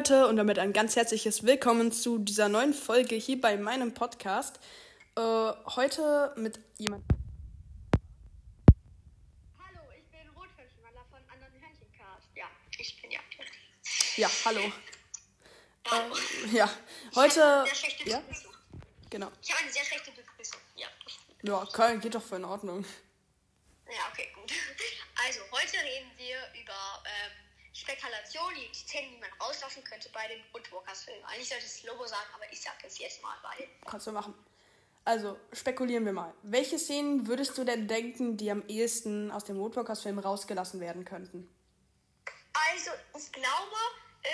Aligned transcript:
Leute 0.00 0.28
und 0.28 0.36
damit 0.36 0.58
ein 0.58 0.72
ganz 0.72 0.96
herzliches 0.96 1.44
Willkommen 1.44 1.92
zu 1.92 2.16
dieser 2.16 2.48
neuen 2.48 2.72
Folge 2.72 3.16
hier 3.16 3.38
bei 3.38 3.58
meinem 3.58 3.92
Podcast. 3.92 4.58
Äh, 5.14 5.20
heute 5.20 6.32
mit 6.36 6.58
jemand. 6.78 7.04
Hallo, 9.58 9.80
ich 9.94 10.06
bin 10.10 10.26
Rotfischmaler 10.30 11.04
von 11.10 11.18
anderen 11.30 11.52
Hörnchencast. 11.52 12.28
Ja, 12.34 12.46
ich 12.78 13.02
bin 13.02 13.10
ja. 13.10 13.20
Ja, 14.16 14.30
hallo. 14.46 14.72
Hallo. 15.90 16.14
Äh, 16.46 16.56
ja, 16.56 16.70
heute. 17.14 17.34
Ich 17.34 17.38
habe 17.42 17.60
eine 17.60 17.66
sehr 17.66 17.74
schlechte 17.74 18.08
Ja, 18.08 18.20
Begrüßung. 18.20 18.52
genau. 19.10 19.30
Ich 19.42 19.50
habe 19.50 19.62
eine 19.64 19.70
sehr 19.72 19.84
schlechte 19.84 20.12
Begrüßung. 20.12 20.60
Ja. 20.76 20.88
Ja, 21.42 21.68
Köln 21.74 22.00
geht 22.00 22.14
doch 22.14 22.22
voll 22.22 22.38
in 22.38 22.46
Ordnung. 22.46 22.86
Ja, 23.84 24.08
okay, 24.10 24.28
gut. 24.34 24.50
Also, 25.26 25.40
heute 25.52 25.76
reden 25.76 26.10
wir 26.16 26.38
über 26.58 27.02
ähm, 27.04 27.39
Spekulation, 27.80 28.54
die 28.54 28.74
Szenen, 28.74 29.12
die 29.12 29.18
man 29.18 29.30
rauslassen 29.40 29.82
könnte 29.84 30.10
bei 30.12 30.28
dem 30.28 30.40
Woodwalkers-Film. 30.52 31.24
Eigentlich 31.24 31.48
sollte 31.48 31.64
es 31.64 31.82
Lobo 31.84 32.06
sagen, 32.06 32.28
aber 32.34 32.44
ich 32.52 32.60
sage 32.60 32.86
es 32.86 32.98
jetzt 32.98 33.22
mal, 33.22 33.36
weil. 33.42 33.66
Kannst 33.86 34.06
du 34.06 34.12
machen. 34.12 34.34
Also, 35.04 35.38
spekulieren 35.52 36.04
wir 36.04 36.12
mal. 36.12 36.34
Welche 36.42 36.78
Szenen 36.78 37.26
würdest 37.26 37.56
du 37.56 37.64
denn 37.64 37.88
denken, 37.88 38.36
die 38.36 38.50
am 38.50 38.62
ehesten 38.68 39.30
aus 39.30 39.44
dem 39.44 39.56
Woodwalkers-Film 39.56 40.18
rausgelassen 40.18 40.80
werden 40.80 41.06
könnten? 41.06 41.48
Also, 42.52 42.90
ich 43.16 43.32
glaube, 43.32 43.76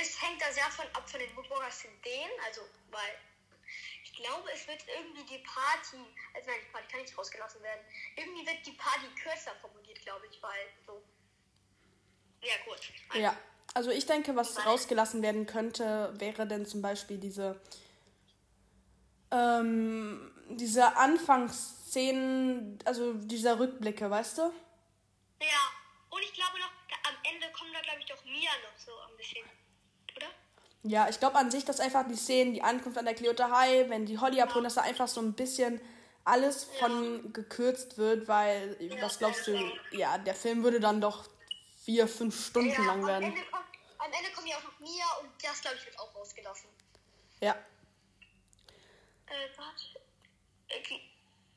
es 0.00 0.20
hängt 0.20 0.42
da 0.42 0.52
sehr 0.52 0.68
von 0.70 0.86
ab 0.94 1.08
von 1.08 1.20
den 1.20 1.34
Woodwalkers-Ideen. 1.36 2.30
Also, 2.46 2.62
weil 2.90 3.14
ich 4.02 4.12
glaube, 4.12 4.50
es 4.52 4.66
wird 4.66 4.82
irgendwie 4.88 5.24
die 5.24 5.38
Party, 5.44 6.02
also 6.34 6.50
nein, 6.50 6.60
die 6.66 6.72
Party 6.72 6.88
kann 6.88 7.00
nicht 7.02 7.16
rausgelassen 7.16 7.62
werden. 7.62 7.84
Irgendwie 8.16 8.44
wird 8.44 8.66
die 8.66 8.72
Party 8.72 9.06
kürzer 9.22 9.54
formuliert, 9.60 10.00
glaube 10.02 10.26
ich, 10.26 10.42
weil 10.42 10.66
so. 10.84 11.00
Ja. 13.14 13.36
Also, 13.74 13.90
Ja, 13.90 13.96
ich 13.98 14.06
denke, 14.06 14.34
was 14.36 14.64
rausgelassen 14.64 15.22
werden 15.22 15.46
könnte, 15.46 16.12
wäre 16.18 16.46
denn 16.46 16.64
zum 16.64 16.80
Beispiel 16.80 17.18
diese, 17.18 17.60
ähm, 19.30 20.32
diese 20.48 20.96
Anfangsszenen, 20.96 22.78
also 22.84 23.12
dieser 23.14 23.58
Rückblicke, 23.58 24.10
weißt 24.10 24.38
du? 24.38 24.42
Ja, 24.42 25.62
und 26.10 26.22
ich 26.22 26.32
glaube 26.32 26.58
noch, 26.58 26.70
da, 26.88 27.10
am 27.10 27.16
Ende 27.30 27.46
kommt 27.52 27.74
da, 27.74 27.80
glaube 27.80 28.00
ich, 28.00 28.06
doch 28.06 28.24
Mia 28.24 28.50
noch 28.64 28.78
so 28.78 28.92
ein 29.10 29.16
bisschen. 29.18 29.44
Oder? 30.16 30.26
Ja, 30.84 31.08
ich 31.10 31.18
glaube 31.18 31.36
an 31.36 31.50
sich, 31.50 31.64
dass 31.66 31.80
einfach 31.80 32.08
die 32.08 32.16
Szenen, 32.16 32.54
die 32.54 32.62
Ankunft 32.62 32.96
an 32.96 33.04
der 33.04 33.14
Cleota 33.14 33.50
High, 33.50 33.90
wenn 33.90 34.06
die 34.06 34.18
Holly 34.18 34.40
abholen, 34.40 34.64
dass 34.64 34.76
da 34.76 34.82
einfach 34.82 35.08
so 35.08 35.20
ein 35.20 35.34
bisschen 35.34 35.80
alles 36.24 36.64
von 36.64 37.32
gekürzt 37.32 37.98
wird, 37.98 38.26
weil, 38.26 38.76
was 39.00 39.18
glaubst 39.18 39.46
du, 39.46 39.52
ja, 39.92 40.18
der 40.18 40.34
Film 40.34 40.64
würde 40.64 40.80
dann 40.80 41.00
doch 41.00 41.24
vier, 41.86 42.08
fünf 42.08 42.48
Stunden 42.48 42.84
lang 42.84 43.00
am 43.00 43.06
werden. 43.06 43.24
Ende, 43.24 43.42
kommt, 43.42 43.64
am 43.98 44.12
Ende 44.12 44.30
kommt 44.34 44.48
ja 44.48 44.56
auch 44.56 44.64
noch 44.64 44.78
Mia 44.80 45.06
und 45.22 45.30
das, 45.42 45.60
glaube 45.62 45.76
ich, 45.76 45.86
wird 45.86 45.98
auch 46.00 46.12
rausgelassen. 46.14 46.68
Ja, 47.40 47.52
Äh, 49.26 49.48
warte. 49.56 49.84
Okay. 50.78 51.00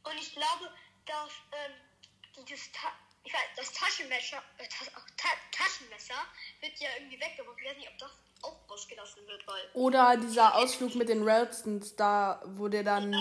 Und 0.04 0.18
ich 0.18 0.34
glaube, 0.34 0.72
dass 1.06 1.32
ähm, 1.52 2.46
dieses 2.48 2.72
Ta 2.72 2.90
ich 3.24 3.34
weiß, 3.34 3.42
das 3.58 3.74
Taschenmesser, 3.74 4.38
äh, 4.58 4.68
Tas 4.68 4.88
Ta 5.18 5.30
Taschenmesser 5.52 6.22
wird 6.62 6.80
ja 6.80 6.90
irgendwie 6.98 7.20
weggemacht. 7.20 7.58
Ich 7.60 7.70
weiß 7.70 7.78
nicht, 7.78 7.90
ob 7.90 7.98
das 7.98 8.12
auch 8.44 8.70
rausgelassen 8.70 9.28
wird, 9.28 9.46
weil. 9.48 9.62
Oder 9.74 10.18
dieser 10.18 10.56
Ausflug 10.56 10.96
mit 10.96 11.10
den 11.10 11.28
Ralstons, 11.28 11.96
da 11.96 12.42
wo 12.46 12.68
der 12.68 12.84
dann 12.84 13.16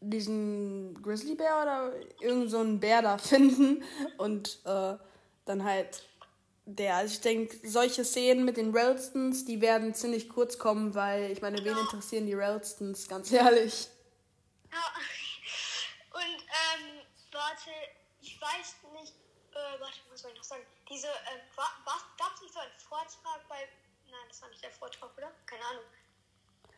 diesen 0.00 1.02
Grizzlybär 1.02 1.62
oder 1.62 1.92
irgend 2.20 2.50
so 2.50 2.58
einen 2.58 2.78
Bär 2.78 3.02
da 3.02 3.18
finden 3.32 3.84
und 4.18 4.60
äh, 4.64 4.96
dann 5.46 5.64
halt 5.64 6.02
der, 6.66 6.96
also 6.96 7.14
ich 7.14 7.20
denke, 7.20 7.56
solche 7.68 8.04
Szenen 8.04 8.44
mit 8.44 8.56
den 8.56 8.76
Ralstons, 8.76 9.44
die 9.44 9.60
werden 9.60 9.94
ziemlich 9.94 10.28
kurz 10.28 10.58
kommen, 10.58 10.94
weil 10.96 11.30
ich 11.30 11.40
meine, 11.40 11.64
wen 11.64 11.78
interessieren 11.78 12.26
die 12.26 12.34
Ralstons, 12.34 13.08
ganz 13.08 13.30
ehrlich. 13.30 13.88
Ja. 14.72 14.92
Und, 16.10 16.24
ähm, 16.24 17.00
warte, 17.30 17.70
ich 18.20 18.40
weiß 18.40 18.76
nicht, 19.00 19.14
äh, 19.52 19.80
warte, 19.80 20.00
was 20.10 20.22
soll 20.22 20.32
ich 20.32 20.38
noch 20.38 20.44
sagen? 20.44 20.66
Diese, 20.90 21.06
ähm, 21.06 21.40
was, 21.54 22.02
gab 22.18 22.34
es 22.34 22.42
nicht 22.42 22.52
so 22.52 22.58
einen 22.58 22.78
Vortrag 22.78 23.48
bei, 23.48 23.68
nein, 24.10 24.26
das 24.28 24.42
war 24.42 24.48
nicht 24.48 24.62
der 24.62 24.72
Vortrag, 24.72 25.16
oder? 25.16 25.30
Keine 25.46 25.64
Ahnung. 25.66 25.84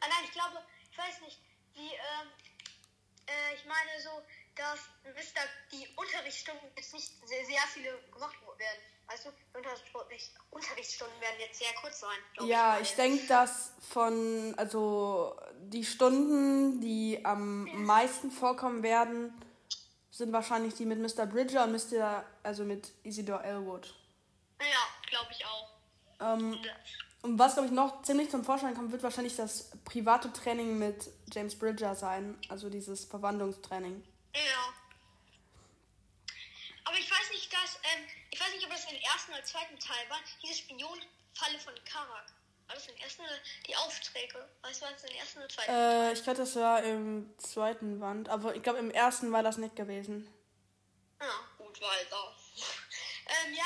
Ah, 0.00 0.06
nein, 0.06 0.24
ich 0.24 0.32
glaube, 0.32 0.62
ich 0.90 0.98
weiß 0.98 1.22
nicht, 1.22 1.40
wie, 1.72 1.94
ähm, 1.94 2.28
äh, 3.26 3.54
ich 3.54 3.64
meine 3.64 4.02
so, 4.02 4.22
dass, 4.54 4.80
wisst 5.16 5.34
ihr, 5.34 5.48
die 5.72 5.88
Unterrichtsstunden 5.96 6.70
jetzt 6.76 6.92
nicht 6.92 7.10
sehr, 7.26 7.46
sehr 7.46 7.62
viele 7.72 7.98
gemacht 8.12 8.36
werden. 8.58 8.82
Weißt 9.08 9.24
du, 9.24 9.30
Unterrichtsstunden 10.50 11.20
werden 11.20 11.36
jetzt 11.40 11.58
sehr 11.58 11.72
kurz 11.80 12.00
sein. 12.00 12.18
Ja, 12.46 12.74
weil- 12.74 12.82
ich 12.82 12.94
denke, 12.94 13.26
dass 13.26 13.72
von, 13.80 14.54
also 14.58 15.34
die 15.60 15.84
Stunden, 15.84 16.80
die 16.80 17.24
am 17.24 17.64
meisten 17.84 18.30
vorkommen 18.30 18.82
werden, 18.82 19.32
sind 20.10 20.32
wahrscheinlich 20.32 20.74
die 20.74 20.84
mit 20.84 20.98
Mr. 20.98 21.26
Bridger 21.26 21.64
und 21.64 21.72
Mr., 21.72 22.24
also 22.42 22.64
mit 22.64 22.92
Isidore 23.02 23.42
Elwood. 23.44 23.94
Ja, 24.60 24.66
glaube 25.08 25.28
ich 25.30 25.44
auch. 25.46 25.70
Ähm, 26.20 26.58
und 27.22 27.38
was, 27.38 27.54
glaube 27.54 27.68
ich, 27.68 27.72
noch 27.74 28.02
ziemlich 28.02 28.28
zum 28.30 28.44
Vorschein 28.44 28.74
kommt, 28.74 28.90
wird 28.92 29.02
wahrscheinlich 29.02 29.36
das 29.36 29.70
private 29.84 30.32
Training 30.32 30.78
mit 30.78 31.08
James 31.32 31.56
Bridger 31.58 31.94
sein. 31.94 32.38
Also 32.48 32.68
dieses 32.68 33.04
Verwandlungstraining. 33.04 34.02
Ja. 34.34 34.74
Aber 36.84 36.96
ich 36.96 37.10
weiß 37.10 37.30
nicht, 37.30 37.52
dass, 37.52 37.76
ähm, 37.94 38.04
ich 38.06 38.17
weiß 38.48 38.54
nicht, 38.54 38.64
ob 38.64 38.72
das 38.72 38.84
im 38.90 38.96
ersten 38.96 39.32
oder 39.32 39.44
zweiten 39.44 39.78
Teil 39.78 40.08
war, 40.08 40.18
diese 40.42 40.54
Spionfalle 40.54 41.58
von 41.58 41.74
Karak. 41.84 42.26
War 42.66 42.74
das 42.74 42.86
im 42.86 42.96
ersten 42.96 43.22
oder 43.22 43.38
die 43.66 43.76
Aufträge? 43.76 44.48
Weißt 44.62 44.80
du, 44.80 44.84
war 44.84 44.92
das 44.92 45.04
im 45.04 45.16
ersten 45.16 45.38
oder 45.38 45.48
zweiten? 45.48 45.70
Äh, 45.70 46.12
ich 46.12 46.22
glaube, 46.22 46.38
das 46.38 46.56
war 46.56 46.82
im 46.82 47.38
zweiten 47.38 48.00
Band. 48.00 48.28
Aber 48.28 48.54
ich 48.54 48.62
glaube, 48.62 48.78
im 48.78 48.90
ersten 48.90 49.32
war 49.32 49.42
das 49.42 49.56
nicht 49.56 49.74
gewesen. 49.74 50.32
Ja, 51.20 51.48
gut, 51.56 51.80
weil 51.80 52.06
da. 52.10 52.36
ähm, 53.46 53.54
ja, 53.54 53.64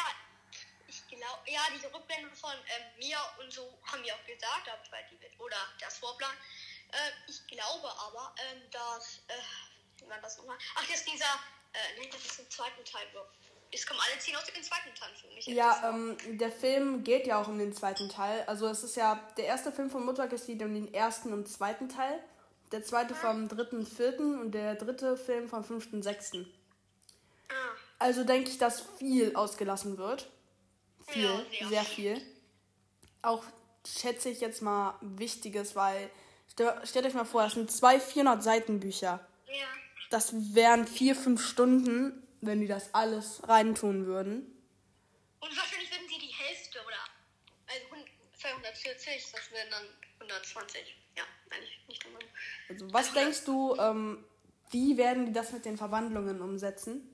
ich 0.86 1.06
glaube, 1.08 1.50
ja, 1.50 1.60
diese 1.74 1.92
Rückblenden 1.92 2.34
von 2.36 2.52
ähm, 2.52 2.98
mir 2.98 3.18
und 3.40 3.52
so 3.52 3.78
haben 3.90 4.04
wir 4.04 4.14
auch 4.14 4.24
gesagt, 4.24 4.68
aber 4.68 5.02
die 5.10 5.38
oder 5.38 5.56
das 5.80 5.98
Vorplan. 5.98 6.36
Ähm, 6.92 7.12
ich 7.26 7.46
glaube 7.48 7.90
aber, 7.98 8.34
ähm, 8.38 8.62
dass, 8.70 9.18
äh, 9.28 9.34
wie 9.98 10.08
war 10.08 10.20
das 10.20 10.38
nochmal? 10.38 10.58
Ach, 10.76 10.86
dass 10.86 11.04
dieser, 11.04 11.40
äh, 11.72 11.98
nee, 11.98 12.08
das 12.08 12.24
ist 12.24 12.38
im 12.38 12.50
zweiten 12.50 12.84
Teil. 12.84 13.06
so. 13.12 13.26
Es 13.74 13.86
kommen 13.86 14.00
alle 14.00 14.18
zehn 14.20 14.36
aus 14.36 14.44
dem 14.44 14.62
zweiten 14.62 14.94
Teil 14.94 15.08
für 15.20 15.34
mich. 15.34 15.46
Ja, 15.46 15.88
ähm, 15.88 16.16
der 16.38 16.52
Film 16.52 17.02
geht 17.04 17.26
ja 17.26 17.40
auch 17.40 17.48
um 17.48 17.58
den 17.58 17.72
zweiten 17.72 18.08
Teil. 18.08 18.44
Also 18.46 18.66
es 18.68 18.82
ist 18.84 18.96
ja 18.96 19.18
der 19.36 19.46
erste 19.46 19.72
Film 19.72 19.88
von 19.90 20.04
Mutter 20.04 20.28
geht 20.28 20.42
um 20.62 20.74
den 20.74 20.92
ersten 20.92 21.32
und 21.32 21.48
zweiten 21.48 21.88
Teil. 21.88 22.18
Der 22.70 22.84
zweite 22.84 23.14
vom 23.14 23.48
dritten 23.48 23.78
und 23.78 23.88
vierten 23.88 24.38
und 24.40 24.52
der 24.52 24.74
dritte 24.76 25.16
Film 25.16 25.48
vom 25.48 25.64
fünften 25.64 25.96
und 25.96 26.02
sechsten. 26.02 26.50
Ah, 27.48 27.54
Also 27.98 28.24
denke 28.24 28.50
ich, 28.50 28.58
dass 28.58 28.82
viel 28.98 29.34
ausgelassen 29.36 29.96
wird. 29.98 30.28
Viel, 31.08 31.24
Ja, 31.24 31.40
sehr 31.60 31.68
sehr 31.68 31.84
viel. 31.84 32.22
Auch 33.22 33.44
schätze 33.86 34.28
ich 34.30 34.40
jetzt 34.40 34.62
mal 34.62 34.94
Wichtiges, 35.00 35.74
weil 35.76 36.10
stell- 36.50 36.80
stellt 36.84 37.06
euch 37.06 37.14
mal 37.14 37.24
vor, 37.24 37.42
das 37.42 37.54
sind 37.54 37.70
zwei 37.70 37.98
400 38.00 38.42
Seiten 38.42 38.80
Bücher. 38.80 39.26
ja. 39.48 39.66
Das 40.10 40.54
wären 40.54 40.86
vier, 40.86 41.16
fünf 41.16 41.42
Stunden, 41.42 42.22
wenn 42.42 42.60
die 42.60 42.66
das 42.66 42.92
alles 42.92 43.40
reintun 43.48 44.06
würden. 44.06 44.58
Und 45.40 45.56
wahrscheinlich 45.56 45.90
würden 45.90 46.08
sie 46.08 46.18
die 46.18 46.32
Hälfte 46.32 46.78
oder, 46.84 46.98
also 47.66 47.86
100 47.86 48.08
240, 48.42 49.32
das 49.32 49.50
wären 49.52 49.70
dann 49.70 49.86
120. 50.20 50.96
Ja, 51.16 51.24
eigentlich 51.50 51.80
nicht 51.88 52.04
immer. 52.04 52.18
Also 52.68 52.92
was 52.92 53.12
denkst 53.12 53.44
du, 53.44 53.76
ähm, 53.76 54.24
wie 54.70 54.96
werden 54.96 55.26
die 55.26 55.32
das 55.32 55.52
mit 55.52 55.64
den 55.64 55.76
Verwandlungen 55.76 56.40
umsetzen? 56.40 57.08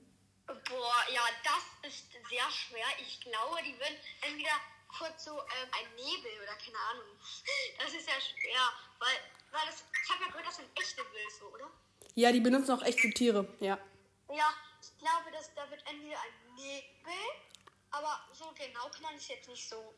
Boah, 0.47 1.03
ja, 1.13 1.21
das 1.43 1.91
ist 1.91 2.11
sehr 2.11 2.49
schwer. 2.49 2.85
Ich 3.01 3.21
glaube, 3.21 3.57
die 3.63 3.73
würden 3.73 3.97
entweder 4.21 4.55
kurz 4.87 5.25
so 5.25 5.31
ähm, 5.31 5.69
ein 5.71 5.95
Nebel 5.95 6.31
oder 6.41 6.55
keine 6.55 6.77
Ahnung. 6.91 7.07
Das 7.79 7.93
ist 7.93 8.07
ja 8.07 8.15
schwer, 8.19 8.61
weil, 8.99 9.17
weil 9.51 9.65
das, 9.67 9.83
ich 10.03 10.09
habe 10.09 10.23
ja 10.23 10.27
gehört, 10.29 10.47
das 10.47 10.57
sind 10.57 10.69
echte 10.75 11.01
Wölfe, 11.01 11.49
oder? 11.53 11.71
Ja, 12.15 12.31
die 12.31 12.39
benutzen 12.39 12.71
auch 12.71 12.83
echte 12.83 13.09
Tiere, 13.11 13.47
ja. 13.59 13.77
Ja, 14.29 14.53
ich 14.81 14.97
glaube, 14.99 15.31
dass 15.31 15.53
da 15.55 15.69
wird 15.69 15.83
entweder 15.87 16.17
ein 16.19 16.55
Nebel, 16.55 17.13
aber 17.91 18.19
so 18.33 18.45
genau 18.55 18.89
kann 18.91 19.01
man 19.03 19.15
es 19.15 19.27
jetzt 19.27 19.47
nicht 19.49 19.67
so, 19.67 19.93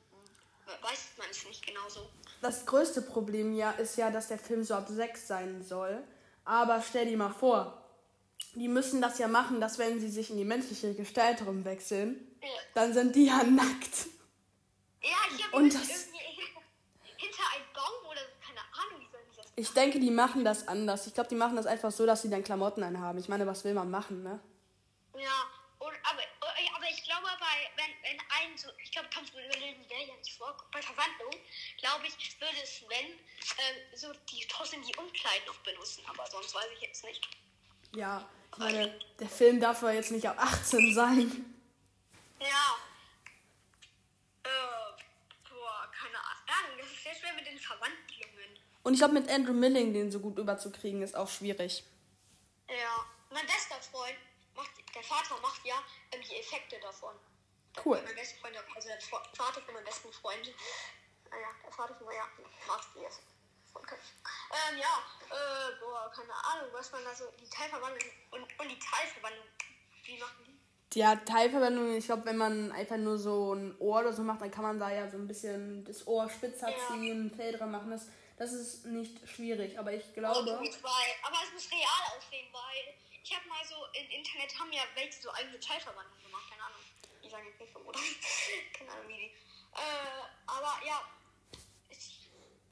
weiß 0.81 1.10
man 1.18 1.28
es 1.30 1.45
nicht 1.45 1.66
genau 1.66 1.88
so. 1.89 2.10
Das 2.42 2.66
größte 2.66 3.01
Problem 3.01 3.54
ja 3.54 3.72
ist 3.72 3.98
ja, 3.98 4.10
dass 4.10 4.28
der 4.30 4.39
Film 4.39 4.63
so 4.63 4.75
ab 4.75 4.86
6 4.88 5.28
sein 5.28 5.63
soll. 5.63 6.04
Aber 6.45 6.81
stell 6.81 7.06
dir 7.06 7.18
mal 7.18 7.31
vor, 7.33 7.78
die 8.56 8.68
müssen 8.68 9.01
das 9.01 9.19
ja 9.19 9.28
machen, 9.28 9.62
dass 9.62 9.78
wenn 9.78 10.00
sie 10.00 10.10
sich 10.10 10.30
in 10.31 10.38
die 10.38 10.45
menschliche 10.45 10.94
Gestalt 10.95 11.42
rumwechseln, 11.45 12.27
Ja. 12.42 12.48
dann 12.74 12.94
sind 12.94 13.16
die 13.16 13.25
ja 13.27 13.44
nackt. 13.44 14.07
Ja, 15.04 15.10
ich 15.36 15.44
habe 15.45 15.56
Und 15.57 15.66
irgendwie 15.74 15.88
das- 15.94 16.06
hinter, 17.18 17.44
einem 17.56 17.66
Baum 17.74 18.10
oder 18.10 18.22
so, 18.22 18.34
keine 18.45 18.60
Ahnung, 18.60 19.00
wie 19.01 19.12
soll 19.12 19.22
ich 19.30 19.38
das 19.38 19.45
Ich 19.56 19.69
denke, 19.74 20.00
die 20.00 20.10
machen 20.12 20.44
das 20.44 20.68
anders. 20.68 21.06
Ich 21.07 21.13
glaube, 21.13 21.30
die 21.30 21.36
machen 21.36 21.56
das 21.56 21.66
einfach 21.68 21.92
so, 21.92 22.06
dass 22.07 22.24
sie 22.24 22.30
dann 22.31 22.44
Klamotten 22.44 22.81
anhaben. 22.84 23.19
Ich 23.19 23.30
meine, 23.30 23.45
was 23.45 23.63
will 23.63 23.74
man 23.75 23.92
machen, 23.92 24.24
ne? 24.24 24.39
Ja, 25.16 25.44
und, 25.80 25.94
aber, 26.04 26.22
aber 26.75 26.86
ich 26.89 27.04
glaube, 27.04 27.27
bei, 27.39 27.56
wenn, 27.84 28.12
wenn 28.12 28.19
ein 28.19 28.57
so, 28.57 28.69
ich 28.84 28.92
glaube, 28.92 29.10
kannst 29.13 29.34
du 29.34 29.38
überlegen, 29.38 29.88
wäre 29.89 30.07
ja 30.07 30.16
nicht 30.16 30.34
vor, 30.38 30.40
bei 30.71 30.81
Verwandlung, 30.81 31.33
glaube 31.77 32.07
ich, 32.07 32.39
würde 32.39 32.65
Sven 32.65 33.06
ähm, 33.07 33.98
so 33.98 34.12
die 34.30 34.45
trotzdem 34.48 34.81
die 34.83 34.95
Umkleiden 34.95 35.45
noch 35.45 35.57
benutzen, 35.57 36.03
aber 36.07 36.25
sonst 36.30 36.53
weiß 36.53 36.68
ich 36.75 36.81
jetzt 36.81 37.03
nicht. 37.03 37.27
Ja, 37.95 38.30
ich 38.51 38.57
meine, 38.57 39.00
der 39.19 39.30
Film 39.30 39.59
darf 39.59 39.81
ja 39.81 39.92
jetzt 39.92 40.12
nicht 40.12 40.27
ab 40.27 40.38
18 40.38 40.94
sein. 40.94 41.56
Ja. 42.39 42.77
Äh, 44.44 45.50
boah, 45.50 45.92
keine 45.92 46.18
Ahnung, 46.18 46.77
das 46.80 46.88
ist 46.88 47.03
sehr 47.03 47.15
schwer 47.15 47.33
mit 47.33 47.45
den 47.45 47.59
Verwandlungen. 47.59 48.59
Und 48.83 48.94
ich 48.94 49.00
glaube, 49.00 49.13
mit 49.13 49.30
Andrew 49.30 49.53
Milling 49.53 49.94
den 49.94 50.12
so 50.12 50.19
gut 50.19 50.38
überzukriegen, 50.38 51.01
ist 51.01 51.15
auch 51.15 51.30
schwierig. 51.30 51.83
Ja, 52.68 53.06
mein 53.30 53.45
bester 53.45 53.75
Freund 53.92 54.18
macht, 54.56 54.71
der 54.95 55.03
Vater 55.03 55.39
macht 55.42 55.63
ja 55.65 55.75
ähm, 56.12 56.21
die 56.21 56.36
Effekte 56.38 56.80
davon. 56.80 57.15
Cool. 57.83 58.01
Mein 58.03 58.15
bester 58.15 58.39
Freund, 58.39 58.57
also 58.75 58.88
der 58.88 59.01
Vater 59.01 59.62
von 59.62 59.73
meinem 59.73 59.85
besten 59.85 60.12
Freund. 60.12 60.45
Naja, 61.29 61.47
der 61.63 61.71
Vater 61.71 61.95
von 61.95 62.07
ja, 62.13 62.27
macht 62.68 62.88
die 62.95 63.00
jetzt. 63.00 63.21
Ähm, 63.73 64.77
ja, 64.77 65.03
äh, 65.29 65.79
boah, 65.79 66.12
keine 66.13 66.33
Ahnung, 66.33 66.69
was 66.73 66.91
man 66.91 67.03
da 67.06 67.15
so, 67.15 67.25
die 67.39 67.50
Teilverwandlung 67.50 68.12
und, 68.31 68.41
und 68.41 68.69
die 68.69 68.79
Teilverwandlung, 68.79 69.45
wie 70.03 70.18
machen 70.18 70.44
die? 70.45 71.00
Ja, 71.00 71.15
Teilverwendung, 71.15 71.95
ich 71.95 72.06
glaube, 72.06 72.25
wenn 72.25 72.35
man 72.35 72.71
einfach 72.73 72.97
nur 72.97 73.18
so 73.18 73.53
ein 73.53 73.74
Ohr 73.79 74.01
oder 74.01 74.12
so 74.12 74.24
macht, 74.24 74.41
dann 74.41 74.51
kann 74.51 74.63
man 74.63 74.77
da 74.77 74.91
ja 74.91 75.09
so 75.09 75.15
ein 75.15 75.27
bisschen 75.27 75.85
das 75.85 76.06
Ohr 76.06 76.29
spitzer 76.29 76.69
Ja. 76.69 76.88
ziehen, 76.88 77.33
Fell 77.33 77.57
dran 77.57 77.71
machen. 77.71 77.91
Das, 77.91 78.07
das 78.38 78.51
ist 78.51 78.85
nicht 78.85 79.25
schwierig, 79.27 79.79
aber 79.79 79.94
ich 79.94 80.13
glaube. 80.13 80.39
Und 80.39 80.83
weil, 80.83 81.12
aber 81.24 81.38
es 81.45 81.53
muss 81.53 81.71
real 81.71 82.17
aussehen, 82.17 82.47
weil 82.51 82.94
ich 83.24 83.33
habe 83.33 83.47
mal 83.47 83.63
so 83.63 83.75
im 83.94 84.09
Internet 84.09 84.59
haben 84.59 84.71
ja 84.74 84.81
welche 84.95 85.21
so 85.21 85.31
eigene 85.31 85.59
Teilverwandlung 85.62 86.21
gemacht, 86.24 86.50
keine 86.50 86.63
Ahnung. 86.63 86.81
Jetzt 87.39 87.60
nicht 87.60 87.74
so, 87.74 87.80
oder? 87.80 88.00
keine 88.78 88.92
Ahnung, 88.92 89.07
wie 89.07 89.13
die. 89.18 89.31
Äh, 89.74 90.22
aber 90.48 90.86
ja, 90.86 91.01
es, 91.89 92.12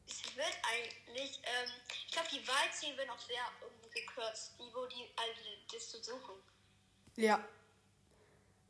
es 0.08 0.36
wird 0.36 0.54
eigentlich, 0.64 1.40
ähm, 1.44 1.70
ich 2.06 2.12
glaube, 2.12 2.28
die 2.32 2.46
Wahlszenen 2.48 2.98
werden 2.98 3.10
auch 3.12 3.20
sehr 3.20 3.42
irgendwo 3.62 3.88
gekürzt, 3.90 4.54
die, 4.60 4.70
wo 4.74 4.86
die 4.86 5.10
alle 5.16 5.34
das 5.72 5.90
zu 5.90 6.04
suchen. 6.04 6.36
Ja. 7.16 7.44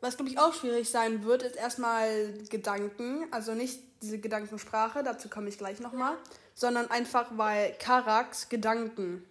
Was, 0.01 0.15
glaube 0.15 0.31
ich, 0.31 0.39
auch 0.39 0.53
schwierig 0.53 0.89
sein 0.89 1.24
wird, 1.25 1.44
ist 1.44 1.56
erstmal 1.57 2.33
Gedanken. 2.50 3.27
Also 3.33 3.53
nicht 3.53 3.80
diese 4.01 4.19
Gedankensprache, 4.19 5.03
dazu 5.03 5.27
komme 5.30 5.50
ich 5.50 5.57
gleich 5.57 5.80
nochmal. 5.80 6.18
Sondern 6.53 6.89
einfach, 6.89 7.27
weil 7.31 7.74
Karax 7.80 8.47
Gedanken. 8.47 9.30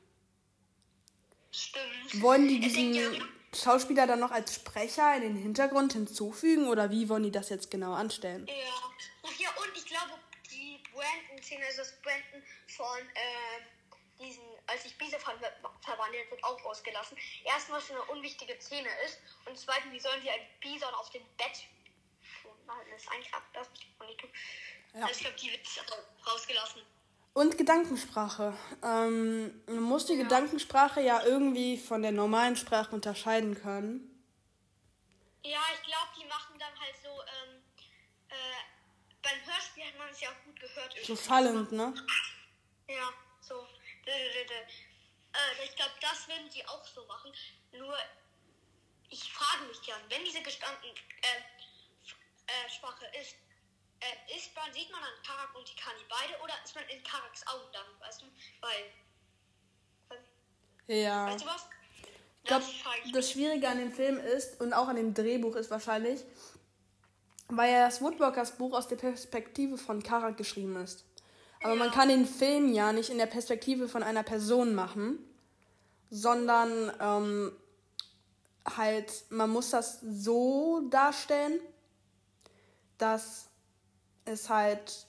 Stimmt. 1.50 2.20
Wollen 2.22 2.48
die 2.48 2.60
diesen 2.60 2.92
ja- 2.94 3.10
Schauspieler 3.54 4.06
dann 4.06 4.20
noch 4.20 4.30
als 4.30 4.54
Sprecher 4.54 5.16
in 5.16 5.22
den 5.22 5.36
Hintergrund 5.36 5.92
hinzufügen 5.92 6.68
oder 6.68 6.90
wie 6.90 7.08
wollen 7.08 7.22
die 7.22 7.30
das 7.30 7.48
jetzt 7.48 7.70
genau 7.70 7.94
anstellen? 7.94 8.46
Ja. 8.46 8.54
Ach 9.24 9.38
ja, 9.38 9.48
und 9.62 9.76
ich 9.76 9.86
glaube, 9.86 10.12
die 10.50 10.82
Brandon-Szene, 10.92 11.64
also 11.66 11.78
das 11.78 11.92
Brandon 12.02 12.42
von 12.68 12.98
äh, 13.14 14.22
diesen, 14.22 14.42
als 14.66 14.82
sich 14.82 14.96
Bisa 14.98 15.18
ver 15.18 15.34
verwandelt, 15.80 16.30
wird 16.30 16.44
auch 16.44 16.62
ausgelassen. 16.64 17.16
Erstmal, 17.44 17.80
was 17.80 17.90
eine 17.90 18.02
unwichtige 18.04 18.60
Szene 18.60 18.88
ist. 19.06 19.18
Und 19.46 19.58
zweitens, 19.58 19.92
wie 19.92 20.00
sollen 20.00 20.20
sie 20.22 20.30
ein 20.30 20.46
Bison 20.60 20.92
auf 20.94 21.10
dem 21.10 21.22
Bett 21.36 21.64
tun? 22.42 22.52
Nein, 22.66 22.86
das 22.90 23.02
ist 23.02 23.10
eigentlich 23.10 23.32
ab, 23.32 23.42
das 23.54 23.68
nicht 23.70 24.20
tun. 24.20 24.30
Ja. 24.94 25.02
Also 25.02 25.12
ich 25.12 25.20
glaube, 25.20 25.36
die 25.36 25.50
wird 25.52 25.66
rausgelassen. 26.26 26.82
Und 27.38 27.56
Gedankensprache. 27.56 28.52
Ähm, 28.82 29.62
man 29.66 29.82
muss 29.82 30.06
die 30.06 30.16
Gedankensprache 30.16 31.00
ja 31.00 31.22
irgendwie 31.24 31.78
von 31.78 32.02
der 32.02 32.10
normalen 32.10 32.56
Sprache 32.56 32.92
unterscheiden 32.92 33.54
können. 33.54 34.10
Ja, 35.44 35.60
ich 35.72 35.82
glaube, 35.86 36.10
die 36.18 36.24
machen 36.24 36.58
dann 36.58 36.76
halt 36.80 36.96
so, 37.00 37.08
ähm, 37.08 37.62
äh, 38.28 38.34
beim 39.22 39.38
Hörspiel 39.46 39.84
hat 39.84 39.96
man 39.98 40.08
es 40.10 40.20
ja 40.20 40.30
auch 40.30 40.44
gut 40.46 40.58
gehört. 40.58 40.92
So 40.94 41.12
irgendwie. 41.12 41.28
fallend, 41.28 41.70
ne? 41.70 41.94
Ja, 42.88 43.08
so. 43.40 43.54
Äh, 44.04 45.64
ich 45.64 45.76
glaube, 45.76 45.92
das 46.00 46.26
würden 46.26 46.50
die 46.52 46.66
auch 46.66 46.84
so 46.84 47.06
machen. 47.06 47.32
Nur, 47.70 47.96
ich 49.10 49.32
frage 49.32 49.62
mich 49.68 49.80
gern, 49.82 50.00
wenn 50.08 50.24
diese 50.24 50.42
gestanden 50.42 50.90
äh, 51.22 51.38
äh, 52.48 52.68
Sprache 52.68 53.06
ist, 53.20 53.36
äh, 54.00 54.36
ist 54.36 54.54
man, 54.54 54.72
sieht 54.72 54.90
man 54.90 55.00
dann 55.00 55.22
Karak 55.24 55.54
und 55.56 55.66
Tikani 55.66 56.00
beide 56.08 56.40
oder 56.42 56.54
ist 56.64 56.74
man 56.74 56.84
in 56.88 57.02
Karaks 57.02 57.46
Augen 57.46 57.68
dann, 57.72 58.00
weißt 58.00 58.22
du? 58.22 58.26
Weil, 58.60 58.92
Ja. 60.86 61.26
weißt 61.26 61.44
du 61.44 61.46
was? 61.46 61.68
Ich 62.42 62.48
glaube, 62.48 62.64
Das 63.12 63.30
Schwierige 63.30 63.68
an 63.68 63.78
dem 63.78 63.92
Film 63.92 64.18
ist 64.18 64.60
und 64.60 64.72
auch 64.72 64.88
an 64.88 64.96
dem 64.96 65.12
Drehbuch 65.12 65.54
ist 65.56 65.70
wahrscheinlich, 65.70 66.24
weil 67.48 67.72
ja 67.72 67.86
das 67.86 68.00
Woodwalkers 68.00 68.56
Buch 68.56 68.72
aus 68.74 68.88
der 68.88 68.96
Perspektive 68.96 69.76
von 69.76 70.02
Karak 70.02 70.36
geschrieben 70.36 70.76
ist. 70.76 71.04
Aber 71.62 71.74
man 71.74 71.88
Ja. 71.88 71.94
kann 71.94 72.08
den 72.08 72.26
Film 72.26 72.72
ja 72.72 72.92
nicht 72.92 73.10
in 73.10 73.18
der 73.18 73.26
Perspektive 73.26 73.88
von 73.88 74.02
einer 74.02 74.22
Person 74.22 74.74
machen, 74.74 75.18
sondern 76.10 76.92
ähm, 77.00 77.56
halt, 78.76 79.12
man 79.30 79.50
muss 79.50 79.70
das 79.70 80.00
so 80.00 80.88
darstellen, 80.88 81.60
dass 82.98 83.47
es 84.28 84.48
halt 84.48 85.06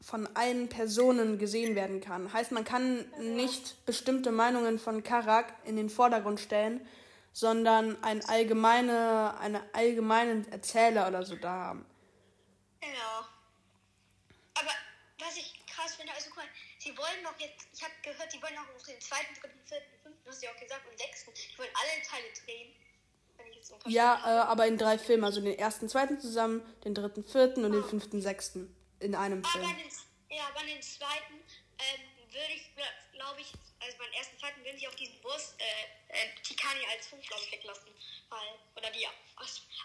von 0.00 0.26
allen 0.34 0.68
Personen 0.68 1.38
gesehen 1.38 1.74
werden 1.74 2.00
kann. 2.00 2.32
Heißt, 2.32 2.52
man 2.52 2.64
kann 2.64 3.08
nicht 3.36 3.86
bestimmte 3.86 4.32
Meinungen 4.32 4.78
von 4.78 5.02
Karak 5.02 5.54
in 5.64 5.76
den 5.76 5.90
Vordergrund 5.90 6.40
stellen, 6.40 6.86
sondern 7.32 8.02
ein 8.02 8.24
allgemeine, 8.28 9.38
einen 9.38 9.62
allgemeinen 9.72 10.50
Erzähler 10.50 11.08
oder 11.08 11.24
so 11.24 11.36
da 11.36 11.50
haben. 11.50 11.86
Ja. 12.82 13.28
Aber 14.54 14.70
was 15.18 15.36
ich 15.36 15.64
krass 15.66 15.94
finde, 15.94 16.12
also 16.14 16.28
guck 16.30 16.38
mal, 16.38 16.48
sie 16.78 16.96
wollen 16.98 17.22
doch 17.22 17.38
jetzt, 17.38 17.68
ich 17.72 17.82
habe 17.82 17.94
gehört, 18.02 18.30
sie 18.30 18.42
wollen 18.42 18.54
noch 18.54 18.66
den 18.84 19.00
zweiten, 19.00 19.34
dritten, 19.40 19.60
vierten, 19.66 19.92
fünften, 20.02 20.28
hast 20.28 20.42
du 20.42 20.46
ja 20.46 20.52
auch 20.52 20.60
gesagt, 20.60 20.82
und 20.90 20.98
sechsten. 20.98 21.32
Die 21.32 21.58
wollen 21.58 21.70
alle 21.74 22.02
Teile 22.02 22.26
drehen. 22.44 22.74
Ja, 23.86 24.20
äh, 24.24 24.48
aber 24.48 24.66
in 24.66 24.78
drei 24.78 24.98
Filmen, 24.98 25.24
also 25.24 25.40
den 25.40 25.58
ersten, 25.58 25.88
zweiten 25.88 26.20
zusammen, 26.20 26.62
den 26.84 26.94
dritten, 26.94 27.24
vierten 27.24 27.64
und 27.64 27.72
den 27.72 27.84
fünften, 27.84 28.20
sechsten 28.20 28.74
in 29.00 29.14
einem 29.14 29.44
Aber 29.44 29.48
Film. 29.48 29.76
den, 29.76 30.36
ja, 30.36 30.44
bei 30.54 30.64
den 30.64 30.80
zweiten 30.80 31.34
ähm, 31.78 32.00
würde 32.30 32.52
ich, 32.54 32.70
glaube 33.12 33.40
ich, 33.40 33.52
also 33.80 33.98
beim 33.98 34.12
ersten, 34.12 34.38
zweiten 34.38 34.64
würden 34.64 34.78
sie 34.78 34.86
auch 34.86 34.94
diesen 34.94 35.20
Bus, 35.20 35.54
äh, 35.58 36.14
äh, 36.14 36.28
Tikani 36.42 36.86
als 36.90 37.06
ich, 37.12 37.52
weglassen. 37.52 37.90
Weil, 38.30 38.38
oder 38.76 38.90
die 38.90 39.06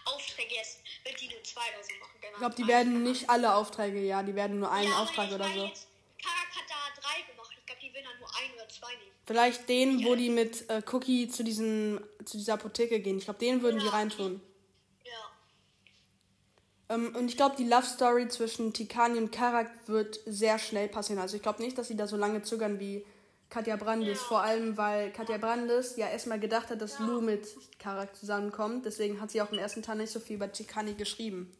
Aufträge 0.04 0.54
jetzt, 0.54 0.78
wird 1.04 1.20
die 1.20 1.28
nur 1.28 1.42
zwei 1.42 1.68
oder 1.74 1.84
so 1.84 1.94
machen. 2.00 2.18
Ich 2.22 2.38
glaube, 2.38 2.54
die 2.54 2.66
werden 2.66 3.02
nicht 3.02 3.28
alle 3.28 3.54
Aufträge, 3.54 4.00
ja, 4.00 4.22
die 4.22 4.34
werden 4.34 4.60
nur 4.60 4.70
einen 4.70 4.88
ja, 4.88 4.94
aber 4.94 5.02
Auftrag 5.02 5.28
ich 5.28 5.34
oder 5.34 5.52
so. 5.52 5.66
Jetzt, 5.66 5.88
Karak 6.22 6.50
hat 6.50 6.66
da 6.68 7.00
drei 7.00 7.22
gemacht. 7.22 7.54
Ich 7.58 7.66
glaube, 7.66 7.80
die 7.80 7.92
würden 7.92 8.06
dann 8.06 8.17
nur 8.17 8.17
ein 8.28 8.54
oder 8.54 8.68
zwei 8.68 8.90
nehmen. 8.92 9.12
Vielleicht 9.26 9.68
den, 9.68 10.04
wo 10.04 10.14
die 10.14 10.30
mit 10.30 10.68
äh, 10.70 10.82
Cookie 10.92 11.28
zu, 11.28 11.44
diesem, 11.44 12.00
zu 12.24 12.36
dieser 12.38 12.54
Apotheke 12.54 13.00
gehen. 13.00 13.18
Ich 13.18 13.24
glaube, 13.24 13.38
den 13.40 13.62
würden 13.62 13.78
die 13.78 13.86
Ja. 13.86 13.92
reintun. 13.92 14.40
Ja. 15.04 16.94
Ähm, 16.94 17.14
und 17.14 17.28
ich 17.28 17.36
glaube, 17.36 17.56
die 17.56 17.64
Love 17.64 17.86
Story 17.86 18.28
zwischen 18.28 18.72
Tikani 18.72 19.18
und 19.18 19.30
Karak 19.30 19.70
wird 19.86 20.20
sehr 20.24 20.58
schnell 20.58 20.88
passieren. 20.88 21.20
Also 21.20 21.36
ich 21.36 21.42
glaube 21.42 21.62
nicht, 21.62 21.76
dass 21.76 21.88
sie 21.88 21.96
da 21.96 22.06
so 22.06 22.16
lange 22.16 22.42
zögern 22.42 22.80
wie 22.80 23.04
Katja 23.50 23.76
Brandes. 23.76 24.18
Ja. 24.18 24.24
Vor 24.26 24.40
allem, 24.42 24.76
weil 24.76 25.10
Katja 25.12 25.38
Brandes 25.38 25.96
ja 25.96 26.08
erstmal 26.08 26.40
gedacht 26.40 26.70
hat, 26.70 26.80
dass 26.80 26.98
Lou 26.98 27.20
mit 27.20 27.46
Karak 27.78 28.14
zusammenkommt. 28.16 28.84
Deswegen 28.86 29.20
hat 29.20 29.30
sie 29.30 29.42
auch 29.42 29.52
im 29.52 29.58
ersten 29.58 29.82
Teil 29.82 29.96
nicht 29.96 30.10
so 30.12 30.20
viel 30.20 30.36
über 30.36 30.50
Tikani 30.52 30.94
geschrieben. 30.94 31.54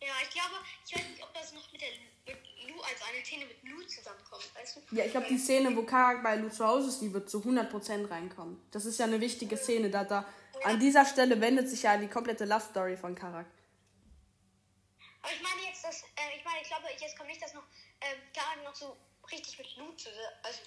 Ja, 0.00 0.08
ich 0.24 0.30
glaube, 0.30 0.54
ich 0.86 0.94
weiß 0.96 1.08
nicht, 1.10 1.22
ob 1.22 1.32
das 1.34 1.52
noch 1.52 1.70
mit 1.72 1.80
der 1.80 1.88
mit 2.26 2.42
Lou, 2.68 2.80
also 2.80 3.04
eine 3.08 3.20
Szene 3.32 3.46
mit 3.46 3.62
Lou 3.64 3.82
zusammenkommt, 3.84 4.54
weißt 4.54 4.76
du? 4.76 4.96
Ja, 4.96 5.04
ich 5.04 5.10
glaube, 5.10 5.26
die 5.28 5.38
Szene, 5.38 5.74
wo 5.74 5.82
Karak 5.84 6.22
bei 6.22 6.36
Lou 6.36 6.50
zu 6.50 6.66
Hause 6.66 6.88
ist, 6.88 7.00
die 7.00 7.12
wird 7.12 7.30
zu 7.30 7.38
100% 7.38 8.10
reinkommen. 8.10 8.62
Das 8.70 8.84
ist 8.84 8.98
ja 8.98 9.06
eine 9.06 9.20
wichtige 9.20 9.56
Szene. 9.56 9.90
Da, 9.90 10.04
da, 10.04 10.26
an 10.64 10.78
dieser 10.78 11.06
Stelle 11.06 11.40
wendet 11.40 11.68
sich 11.68 11.82
ja 11.82 11.96
die 11.96 12.08
komplette 12.08 12.44
Love 12.44 12.60
Story 12.60 12.96
von 12.96 13.14
Karak. 13.14 13.46
Aber 15.22 15.32
ich 15.32 15.42
meine 15.42 15.68
jetzt, 15.68 15.84
dass, 15.84 16.02
äh, 16.02 16.36
ich 16.36 16.44
meine, 16.44 16.60
ich 16.60 16.68
glaube, 16.68 16.84
jetzt 16.98 17.16
kommt 17.16 17.28
nicht, 17.28 17.40
dass 17.40 17.54
noch, 17.54 17.64
ähm, 18.02 18.18
Karak 18.34 18.64
noch 18.64 18.74
so 18.74 18.96
richtig 19.30 19.56
mit 19.58 19.76
Lou 19.76 19.92
zu, 19.92 20.10
also, 20.42 20.60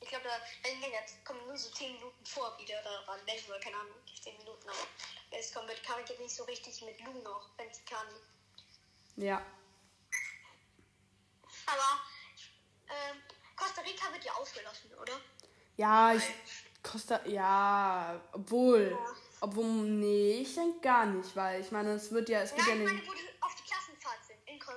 ich 0.00 0.08
glaube, 0.08 0.24
da, 0.24 0.68
jetzt 1.02 1.24
kommen 1.24 1.40
nur 1.46 1.56
so 1.56 1.70
10 1.70 1.94
Minuten 1.94 2.26
vor 2.26 2.56
wieder 2.60 2.80
daran 2.82 3.18
denken, 3.26 3.50
oder 3.50 3.58
keine 3.58 3.76
Ahnung, 3.76 3.96
10 4.22 4.36
Minuten, 4.36 4.68
aber 4.68 4.86
es 5.30 5.52
kommt 5.52 5.66
mit 5.66 5.82
Karak 5.82 6.08
jetzt 6.08 6.20
nicht 6.20 6.34
so 6.34 6.44
richtig 6.44 6.80
mit 6.82 7.00
Lou 7.00 7.22
noch, 7.22 7.48
wenn 7.56 7.68
es 7.70 7.82
kann. 7.86 8.06
Ja. 9.16 9.42
Aber, 11.66 12.00
ähm, 12.88 13.16
Costa 13.56 13.80
Rica 13.82 14.12
wird 14.12 14.24
ja 14.24 14.32
ausgelassen, 14.34 14.92
oder? 14.94 15.20
Ja, 15.76 16.14
ich. 16.14 16.22
Costa. 16.82 17.24
Ja, 17.26 18.20
obwohl. 18.32 18.90
Ja. 18.90 19.14
Obwohl, 19.40 19.64
nee, 19.88 20.40
ich 20.42 20.54
denke 20.54 20.80
gar 20.80 21.06
nicht, 21.06 21.34
weil 21.36 21.60
ich 21.60 21.70
meine, 21.70 21.92
es 21.94 22.10
wird 22.12 22.28
ja, 22.28 22.40
es 22.40 22.52
wird 22.56 22.66
ja 22.66 22.74
Nein, 22.74 22.82
ich 22.86 22.92
meine, 22.92 23.06
wo 23.06 23.12
die 23.12 23.28
auf 23.42 23.54
die 23.56 23.62
Klassenfahrt 23.62 24.24
sind, 24.26 24.38
in 24.46 24.58
Kon 24.58 24.74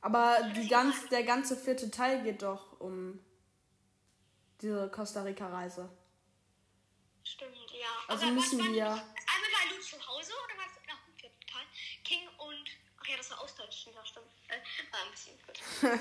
Aber 0.00 0.42
die 0.54 0.68
ganz, 0.68 1.08
der 1.08 1.22
ganze 1.24 1.56
vierte 1.56 1.90
Teil 1.90 2.22
geht 2.22 2.42
doch 2.42 2.80
um 2.80 3.18
diese 4.60 4.90
Costa 4.90 5.22
Rica-Reise. 5.22 5.88
Stimmt, 7.24 7.56
ja. 7.72 7.86
Also 8.08 8.24
Aber 8.24 8.32
müssen 8.34 8.58
war 8.58 8.66
wir- 8.66 8.84
Einmal 8.86 9.50
bei 9.68 9.74
Lou 9.74 9.80
zu 9.80 9.96
Hause 10.06 10.32
oder 10.44 10.54
was 10.58 10.72
nach 10.86 11.04
dem 11.04 11.14
vierten 11.16 11.40
Teil? 11.46 11.66
King 12.04 12.28
und. 12.38 12.68
Ach 13.02 13.08
ja, 13.08 13.16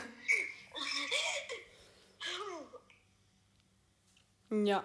ja. 4.52 4.84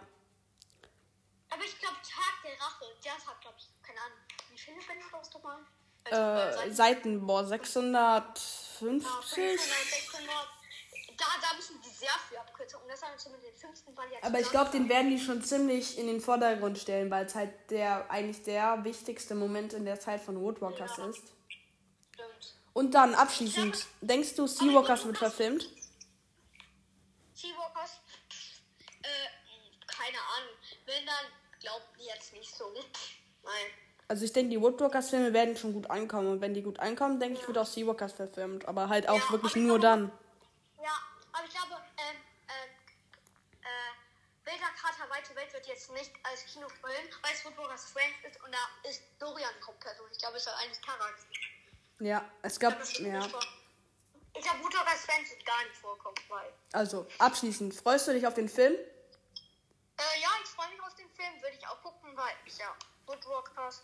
Aber 1.50 1.64
ich 1.64 1.78
glaube, 1.78 1.96
Tag 1.96 2.42
der 2.44 2.60
Rache, 2.60 2.84
das 3.04 3.26
hat, 3.26 3.40
glaube 3.40 3.56
ich, 3.58 3.68
keine 3.82 4.00
Ahnung. 4.00 4.18
Wie 4.50 4.58
viele 4.58 4.76
Bände 4.76 5.04
brauchst 5.10 5.34
du 5.34 5.38
mal? 5.40 5.58
Äh, 6.04 6.70
Seiten, 6.70 7.26
boah, 7.26 7.44
650. 7.44 9.04
Ja, 9.04 9.20
500, 9.22 9.58
600. 9.58 10.30
Da, 11.18 11.24
da 11.40 11.56
müssen 11.56 11.80
die 11.82 11.88
sehr 11.88 12.10
viel 12.28 12.38
abkürzen. 12.38 12.80
Und 12.80 12.88
das 12.88 13.02
haben 13.02 13.32
mit 13.32 13.42
den 13.42 13.56
fünften 13.56 13.94
Band 13.94 14.12
ja 14.12 14.18
Aber 14.22 14.38
ich 14.38 14.50
glaube, 14.50 14.70
den 14.70 14.88
werden 14.88 15.10
die 15.10 15.18
schon 15.18 15.42
ziemlich 15.42 15.98
in 15.98 16.06
den 16.06 16.20
Vordergrund 16.20 16.78
stellen, 16.78 17.10
weil 17.10 17.26
es 17.26 17.34
halt 17.34 17.70
der 17.70 18.08
eigentlich 18.10 18.42
der 18.42 18.84
wichtigste 18.84 19.34
Moment 19.34 19.72
in 19.72 19.84
der 19.84 19.98
Zeit 19.98 20.20
von 20.20 20.40
Woodwalkers 20.40 20.98
Ja. 20.98 21.06
ist. 21.06 21.32
Und 22.76 22.92
dann 22.92 23.14
abschließend, 23.14 23.86
denkst 24.02 24.34
du, 24.34 24.46
Seawalkers 24.46 25.06
wird 25.06 25.16
verfilmt? 25.16 25.66
Seawalkers? 27.32 28.00
Äh, 29.02 29.08
keine 29.86 30.18
Ahnung. 30.18 30.54
Wenn 30.84 31.06
dann, 31.06 31.24
glaubt 31.58 31.88
die 31.98 32.04
jetzt 32.04 32.34
nicht 32.34 32.54
so. 32.54 32.70
Nein. 32.74 33.54
Also 34.08 34.26
ich 34.26 34.32
denke, 34.34 34.50
die 34.50 34.60
Woodwalkers-Filme 34.60 35.32
werden 35.32 35.56
schon 35.56 35.72
gut 35.72 35.88
ankommen. 35.88 36.32
Und 36.32 36.42
wenn 36.42 36.52
die 36.52 36.60
gut 36.60 36.78
ankommen, 36.78 37.18
denke 37.18 37.40
ich, 37.40 37.46
wird 37.48 37.56
auch 37.56 37.64
Seawalkers 37.66 38.12
verfilmt. 38.12 38.66
Aber 38.68 38.90
halt 38.90 39.08
auch 39.08 39.16
Ja, 39.24 39.30
wirklich 39.30 39.56
nur 39.56 39.78
glaube- 39.78 39.80
dann. 39.80 40.12
Ja, 40.84 40.92
aber 41.32 41.46
ich 41.46 41.52
glaube, 41.54 41.82
ähm, 41.96 42.16
ähm, 42.48 42.70
äh, 43.62 44.50
Wilder 44.50 44.68
Kater 44.78 45.08
Weite 45.08 45.34
Welt 45.34 45.50
wird 45.54 45.66
jetzt 45.66 45.90
nicht 45.94 46.12
als 46.24 46.44
Kinofilm, 46.44 47.08
weil 47.22 47.32
es 47.32 47.42
Woodwalkers 47.42 47.86
Friends 47.90 48.16
ist 48.30 48.44
und 48.44 48.52
da 48.52 48.88
ist 48.90 49.00
Dorian 49.18 49.54
Hauptperson. 49.66 50.06
Ich 50.12 50.18
glaube, 50.18 50.36
es 50.36 50.44
soll 50.44 50.52
eigentlich 50.60 50.82
Karak. 50.82 51.14
Ja, 51.98 52.30
es 52.42 52.60
gab, 52.60 52.78
Das 52.78 52.90
steht 52.90 53.06
ja. 53.06 53.24
Ich 54.34 54.42
glaube, 54.42 54.62
Woodwalkers 54.62 55.04
Friends 55.06 55.30
wird 55.30 55.46
gar 55.46 55.64
nicht 55.64 55.76
vorkommen, 55.76 56.16
weil. 56.28 56.52
Also, 56.72 57.06
abschließend, 57.18 57.74
freust 57.74 58.06
du 58.08 58.12
dich 58.12 58.26
auf 58.26 58.34
den 58.34 58.48
Film? 58.48 58.74
Äh, 58.74 60.20
ja, 60.20 60.28
ich 60.42 60.50
freue 60.50 60.68
mich 60.68 60.80
auf 60.82 60.94
den 60.94 61.08
Film, 61.10 61.40
würde 61.40 61.56
ich 61.56 61.66
auch 61.66 61.80
gucken, 61.82 62.14
weil 62.16 62.34
ich 62.44 62.58
ja 62.58 62.76
Woodwalkers 63.06 63.82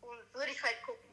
und 0.00 0.34
würde 0.34 0.52
ich 0.52 0.62
halt 0.62 0.82
gucken. 0.84 1.04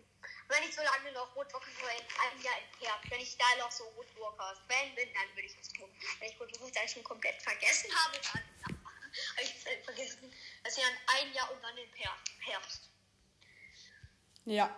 Wenn 0.47 0.63
ich 0.63 0.73
so 0.73 0.81
lange 0.81 1.11
noch 1.11 1.35
Woodwalkers 1.35 1.67
in 1.67 2.31
einem 2.31 2.41
Jahr 2.41 2.57
entfernt, 2.57 3.11
wenn 3.11 3.19
ich 3.19 3.37
da 3.37 3.45
noch 3.59 3.71
so 3.71 3.83
Woodwalkers 3.95 4.59
Fan 4.69 4.95
bin, 4.95 5.09
dann 5.13 5.35
würde 5.35 5.47
ich 5.47 5.57
das 5.57 5.67
tun. 5.73 5.89
Wenn 6.19 6.29
ich 6.29 6.39
Woodwalkers 6.39 6.71
dann 6.71 6.87
schon 6.87 7.03
komplett 7.03 7.41
vergessen 7.41 7.93
habe, 7.93 8.17
dann 8.21 8.41
habe 9.35 9.41
ich 9.43 9.53
es 9.53 9.65
halt 9.65 9.83
vergessen. 9.83 10.33
Das 10.63 10.77
ist 10.77 10.79
ja 10.79 10.87
ein 11.19 11.33
Jahr 11.33 11.51
und 11.51 11.61
dann 11.61 11.77
im 11.77 11.93
Her 11.93 12.15
Herbst. 12.39 12.89
Ja. 14.45 14.73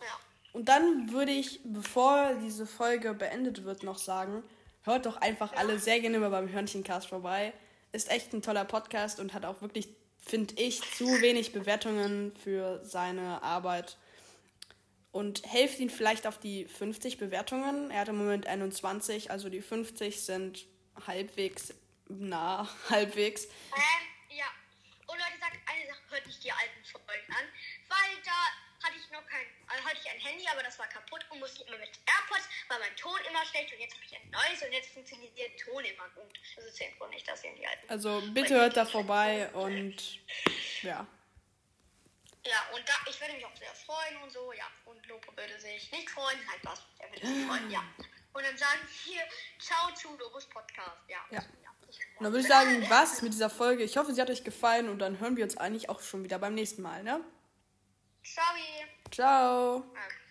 Ja. 0.00 0.20
Und 0.52 0.68
dann 0.68 1.12
würde 1.12 1.32
ich, 1.32 1.60
bevor 1.64 2.34
diese 2.42 2.66
Folge 2.66 3.14
beendet 3.14 3.64
wird, 3.64 3.82
noch 3.82 3.98
sagen, 3.98 4.42
hört 4.84 5.06
doch 5.06 5.16
einfach 5.16 5.54
alle 5.54 5.78
sehr 5.78 6.00
gerne 6.00 6.18
mal 6.18 6.30
beim 6.30 6.50
Hörnchencast 6.50 7.08
vorbei. 7.08 7.52
Ist 7.92 8.10
echt 8.10 8.32
ein 8.32 8.42
toller 8.42 8.64
Podcast 8.64 9.18
und 9.20 9.32
hat 9.32 9.44
auch 9.44 9.62
wirklich, 9.62 9.88
finde 10.24 10.54
ich, 10.56 10.80
zu 10.94 11.06
wenig 11.22 11.52
Bewertungen 11.52 12.34
für 12.42 12.84
seine 12.84 13.42
Arbeit. 13.42 13.96
Und 15.10 15.46
helft 15.46 15.78
ihn 15.78 15.90
vielleicht 15.90 16.26
auf 16.26 16.38
die 16.38 16.66
50 16.66 17.18
Bewertungen. 17.18 17.90
Er 17.90 18.00
hat 18.00 18.08
im 18.08 18.16
Moment 18.16 18.46
21, 18.46 19.30
also 19.30 19.50
die 19.50 19.60
50 19.60 20.22
sind 20.22 20.66
halbwegs 21.06 21.74
nah, 22.08 22.68
halbwegs. 22.90 23.44
Ähm, 23.44 24.36
ja. 24.36 24.46
Und 25.06 25.18
Leute, 25.18 25.38
sagt 25.40 25.56
eine 25.66 25.86
Sache, 25.86 26.00
hört 26.10 26.26
nicht 26.26 26.44
die 26.44 26.52
alten 26.52 26.84
Folgen 26.84 27.32
an, 27.32 27.44
weil 27.88 28.22
da 28.24 28.86
hatte 28.86 28.96
ich 28.96 29.10
noch 29.10 29.24
kein, 29.26 29.46
also 29.72 29.84
hatte 29.84 29.98
ich 30.02 30.10
ein 30.10 30.20
Handy, 30.20 30.46
aber 30.48 30.62
das 30.62 30.78
war 30.78 30.86
kaputt 30.86 31.24
und 31.30 31.40
musste 31.40 31.64
immer 31.64 31.78
mit 31.78 31.90
AirPods, 32.06 32.48
weil 32.68 32.78
mein 32.78 32.94
Ton 32.96 33.18
immer 33.28 33.44
schlecht 33.46 33.72
und 33.72 33.80
jetzt 33.80 33.94
habe 33.94 34.04
ich 34.04 34.16
ein 34.16 34.30
neues 34.30 34.62
und 34.62 34.72
jetzt 34.72 34.92
funktioniert 34.92 35.36
der 35.38 35.56
Ton 35.56 35.84
immer 35.84 36.08
gut. 36.10 36.38
Also 36.56 36.70
zählt 36.70 36.98
wohl 37.00 37.08
nicht, 37.08 37.26
dass 37.26 37.42
ihr 37.44 37.54
die 37.54 37.66
alten. 37.66 37.88
Also 37.88 38.22
bitte 38.32 38.54
hört 38.54 38.76
da 38.76 38.84
vorbei 38.84 39.48
und 39.54 39.96
ja. 40.82 41.06
Ja, 42.44 42.68
und 42.74 42.86
da, 42.88 42.92
ich 43.08 43.20
würde 43.20 43.34
mich 43.34 43.46
auch 43.46 43.56
sehr 43.56 43.72
freuen 43.74 44.16
und 44.22 44.30
so, 44.30 44.52
ja. 44.52 44.64
Und 44.84 45.06
Lopo 45.06 45.34
würde 45.36 45.60
sich 45.60 45.90
nicht 45.92 46.10
freuen, 46.10 46.38
halt 46.50 46.64
was, 46.64 46.82
er 46.98 47.10
würde 47.10 47.26
sich 47.26 47.46
freuen, 47.46 47.70
ja. 47.70 47.84
Und 48.32 48.44
dann 48.44 48.58
sagen 48.58 48.80
wir 49.04 49.22
Ciao 49.60 49.94
zu 49.94 50.16
Lobos 50.16 50.46
Podcast, 50.46 51.02
ja. 51.08 51.24
Ja. 51.30 51.40
Und 52.18 52.24
dann 52.24 52.32
würde 52.32 52.40
ich 52.40 52.48
sagen, 52.48 52.84
was 52.88 53.14
ist 53.14 53.22
mit 53.22 53.32
dieser 53.32 53.50
Folge? 53.50 53.84
Ich 53.84 53.96
hoffe, 53.96 54.14
sie 54.14 54.20
hat 54.20 54.30
euch 54.30 54.44
gefallen 54.44 54.88
und 54.88 54.98
dann 54.98 55.20
hören 55.20 55.36
wir 55.36 55.44
uns 55.44 55.56
eigentlich 55.56 55.88
auch 55.90 56.00
schon 56.00 56.24
wieder 56.24 56.38
beim 56.38 56.54
nächsten 56.54 56.82
Mal, 56.82 57.02
ne? 57.02 57.22
Ciao. 58.24 58.44
Ciao! 59.12 59.84
Okay. 59.92 60.21